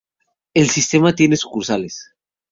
[0.55, 2.09] El sistema tiene sucursales.